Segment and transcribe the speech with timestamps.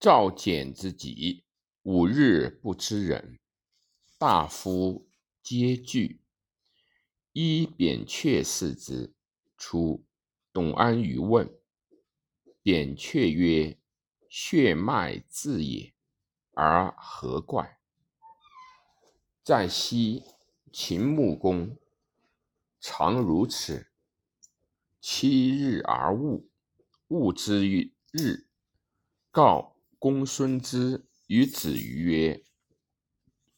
[0.00, 1.44] 赵简之疾，
[1.82, 3.38] 五日不知人。
[4.16, 5.06] 大夫
[5.42, 6.22] 皆惧。
[7.34, 9.12] 一扁鹊视之，
[9.58, 10.06] 出。
[10.54, 11.54] 董安于问。
[12.62, 13.78] 扁鹊曰
[14.30, 15.92] ：“血脉自也，
[16.54, 17.78] 而何怪？”
[19.44, 20.24] 在昔
[20.72, 21.76] 秦穆公
[22.80, 23.88] 常如此。
[24.98, 26.48] 七日而物，
[27.08, 27.68] 物之
[28.12, 28.46] 日，
[29.30, 29.69] 告。
[30.00, 32.42] 公孙之与子瑜曰：“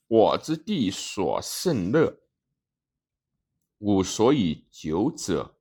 [0.09, 2.21] 我之弟所甚乐，
[3.79, 5.57] 吾所以久者，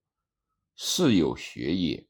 [0.76, 2.10] 是有学也。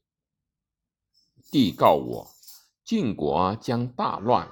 [1.50, 2.34] 帝告我：
[2.82, 4.50] 晋国将大乱，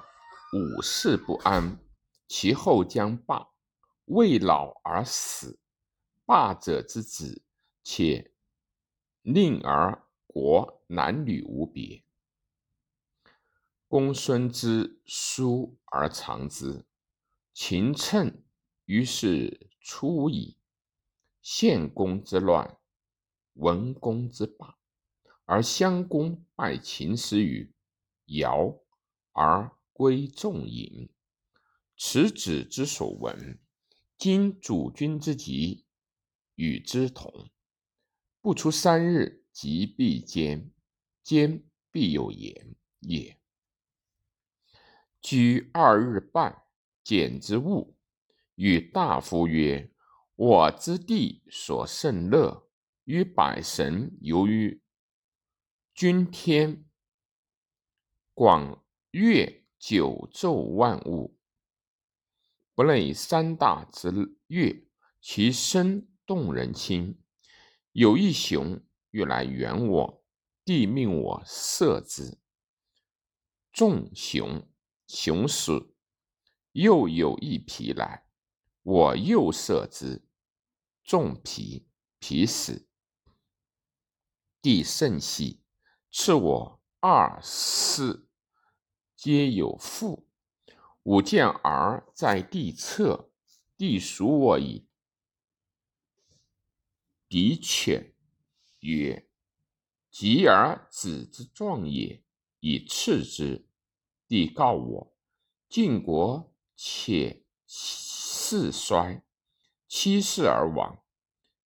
[0.53, 1.83] 五世不安，
[2.27, 3.49] 其后将霸。
[4.05, 5.59] 未老而死，
[6.27, 7.43] 霸者之子，
[7.81, 8.31] 且
[9.23, 12.03] 令而国男女无别。”
[13.91, 16.85] 公孙之书而藏之。
[17.53, 18.41] 秦乘
[18.85, 20.55] 于是出矣。
[21.41, 22.79] 献公之乱，
[23.55, 24.77] 文公之霸，
[25.43, 27.75] 而襄公败秦师于
[28.27, 28.79] 尧，
[29.33, 31.09] 而归仲尹。
[31.97, 33.59] 此子之所闻。
[34.17, 35.85] 今主君之疾，
[36.55, 37.49] 与之同。
[38.39, 40.71] 不出三日，即必坚，
[41.21, 43.40] 坚必有言也。
[45.21, 46.63] 居二日半，
[47.03, 47.95] 简之物，
[48.55, 49.93] 与大夫曰
[50.35, 52.67] ：“我之地所甚乐，
[53.03, 54.81] 于百神游于
[55.93, 56.83] 君天，
[58.33, 61.37] 广乐九奏万物，
[62.73, 64.11] 不类三大之
[64.47, 64.87] 乐，
[65.21, 67.21] 其声动人心。
[67.91, 70.23] 有一熊欲来援我，
[70.65, 72.39] 帝命我射之，
[73.71, 74.67] 众熊。”
[75.13, 75.93] 雄死，
[76.71, 78.25] 又有一匹来，
[78.81, 80.25] 我又射之，
[81.03, 81.85] 中皮，
[82.17, 82.87] 皮死。
[84.61, 85.65] 帝甚喜，
[86.09, 88.29] 赐我二四，
[89.17, 90.29] 皆有父。
[91.03, 93.33] 吾见儿在地侧，
[93.75, 94.87] 帝属我以
[97.27, 98.13] 敌犬，
[98.79, 99.27] 曰
[100.09, 102.23] ：“及而子之壮也，
[102.61, 103.67] 以赐之。”
[104.31, 105.13] 帝告我：
[105.67, 109.25] 晋国且世衰，
[109.89, 111.03] 七世而亡。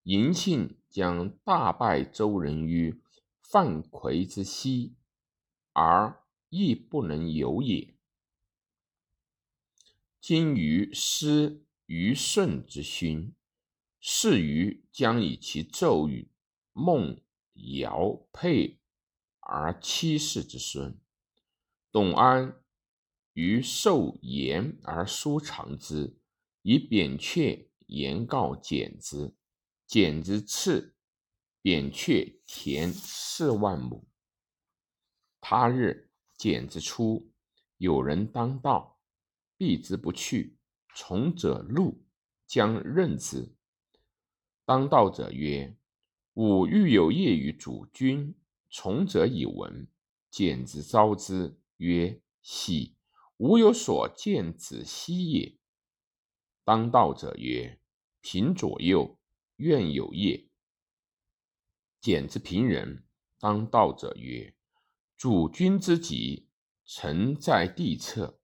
[0.04, 3.04] 嬴信将大败周人于
[3.40, 4.96] 范夔之西，
[5.74, 7.96] 而亦不能有也。
[10.20, 13.36] 今于师于舜之勋，
[14.00, 16.32] 是于将以其咒语
[16.74, 17.22] 孟
[17.54, 18.80] 尧配
[19.40, 21.00] 而七世之孙。
[21.96, 22.62] 董安
[23.36, 26.20] 于受言而书长之，
[26.62, 29.34] 以扁鹊言告简之。
[29.88, 30.94] 简之赐
[31.62, 34.06] 扁鹊田四万亩。
[35.40, 37.32] 他日，简之出，
[37.78, 39.00] 有人当道，
[39.56, 40.58] 避之不去。
[40.94, 42.04] 从者怒，
[42.46, 43.56] 将刃之。
[44.66, 45.78] 当道者曰
[46.36, 48.36] ：“吾欲有业于主君。”
[48.70, 49.88] 从者以闻。
[50.30, 51.58] 简之召之。
[51.78, 52.96] 曰：喜，
[53.38, 55.58] 吾有所见子兮也。
[56.64, 57.82] 当道者曰：
[58.22, 59.20] 贫左右，
[59.58, 60.50] 愿有业。
[62.00, 63.06] 简之平人。
[63.40, 64.56] 当道者曰：
[65.18, 66.50] 主君之急，
[66.86, 68.40] 臣在地侧。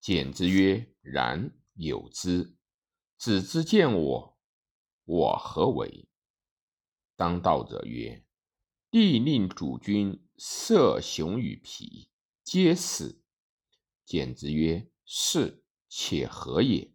[0.00, 2.56] 简之曰：然，有之。
[3.16, 4.38] 子之见我，
[5.04, 6.08] 我何为？
[7.16, 8.24] 当道者曰：
[8.90, 12.09] 帝令主君射熊与皮。
[12.42, 13.22] 皆死。
[14.04, 16.92] 简之曰：“是，且何也？”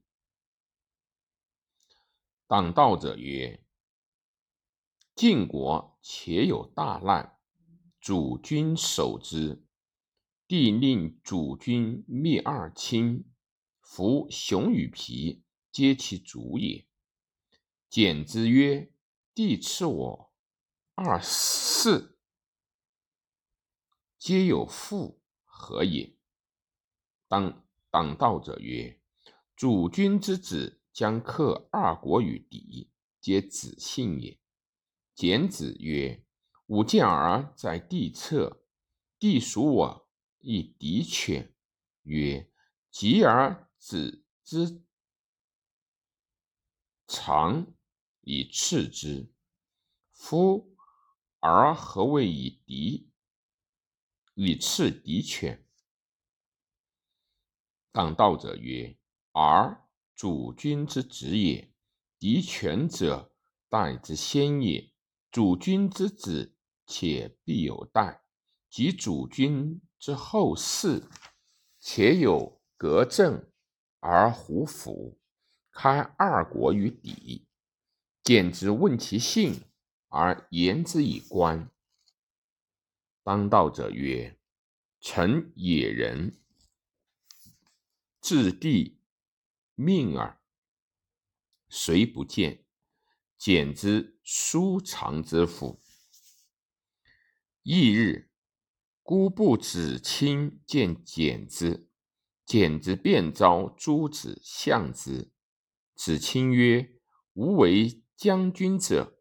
[2.48, 3.66] 党道者曰
[5.16, 7.40] ：“晋国且有大难，
[8.02, 9.66] 主君守之。
[10.48, 13.26] 帝令主君灭二卿，
[13.82, 16.86] 夫熊与皮，皆其主也。”
[17.90, 18.92] 简之曰
[19.34, 20.34] ：“帝赐我
[20.96, 22.20] 二世，
[24.20, 25.22] 皆有父。”
[25.58, 26.14] 何也？
[27.30, 29.02] 当党道者曰：
[29.56, 32.92] 主君之子将克二国于敌，
[33.22, 34.38] 皆子信也。
[35.16, 36.26] 简子曰：
[36.68, 38.66] 吾见儿在地侧，
[39.18, 40.10] 地属我
[40.40, 41.56] 以敌犬。
[42.04, 42.52] 曰：
[42.92, 44.84] 及而子之
[47.08, 47.74] 长
[48.22, 49.34] 以次之。
[50.12, 50.76] 夫
[51.40, 53.10] 儿何谓以敌？
[54.36, 55.66] 以次敌犬。
[57.94, 58.98] 当道者曰
[59.32, 61.74] ：“而主君之子也，
[62.20, 63.34] 敌权者
[63.70, 64.92] 代之先也。
[65.32, 66.54] 主君之子，
[66.86, 68.24] 且必有代；
[68.70, 71.04] 及主君之后嗣，
[71.80, 73.50] 且有革政
[74.02, 75.18] 而胡服，
[75.72, 77.48] 开二国于敌。
[78.22, 79.62] 简之问其姓，
[80.10, 81.72] 而言之以观。”
[83.26, 84.38] 当道者曰
[85.02, 86.40] ：“臣野人。”
[88.22, 89.02] 至地
[89.74, 90.40] 命耳，
[91.68, 92.64] 谁不见？
[93.36, 95.82] 简之叔藏之府。
[97.64, 98.30] 翌日，
[99.02, 101.90] 孤不子卿见简之，
[102.46, 105.32] 简之便召诸子相之。
[105.96, 107.00] 子卿曰
[107.34, 109.20] ：“吾为将军者。”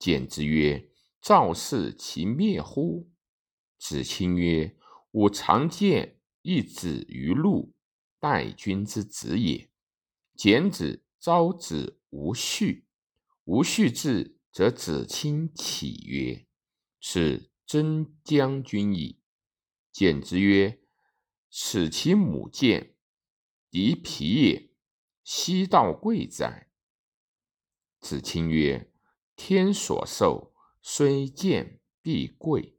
[0.00, 0.90] 简之曰
[1.22, 3.10] ：“赵氏其灭乎？”
[3.78, 4.76] 子卿曰
[5.12, 7.72] ：“吾常见。”一子于路，
[8.18, 9.70] 待君之子也。
[10.34, 12.88] 简子召子无序，
[13.44, 16.48] 无序至，则子卿起曰
[16.98, 19.20] ：“是真将军矣。”
[19.92, 20.80] 简之曰
[21.48, 22.96] ：“此其母见，
[23.70, 24.72] 敌皮也。
[25.22, 26.72] 昔道贵哉？”
[28.02, 28.92] 子卿曰
[29.36, 30.51] ：“天所授，
[30.82, 32.78] 虽贱必贵。”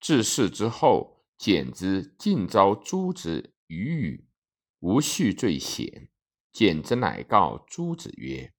[0.00, 1.12] 至世之后。
[1.38, 4.28] 简之尽召诸子与语，
[4.78, 6.08] 无序最贤。
[6.52, 8.54] 简之乃告诸子曰：“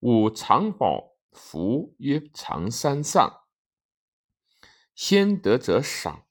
[0.00, 3.44] 吾常保福曰长山上，
[4.94, 6.26] 先得者赏。”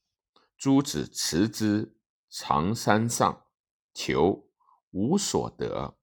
[0.55, 1.97] 诸子持之。
[2.29, 3.47] 长山上，
[3.91, 4.47] 求
[4.91, 5.97] 无所得。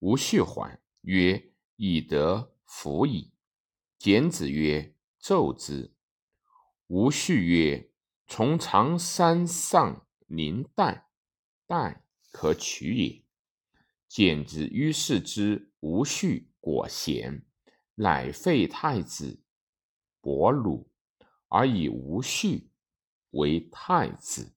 [0.00, 3.32] 无序还曰：“已得服矣。”
[4.04, 5.94] 简子曰：“奏之。”
[6.88, 7.90] 无序曰。
[8.26, 11.08] 从长山上临代，
[11.66, 13.24] 代可取也。
[14.06, 17.46] 简子于是之无序果贤，
[17.94, 19.42] 乃废太子
[20.20, 20.90] 伯鲁，
[21.48, 22.68] 而以无序
[23.30, 24.54] 为太子。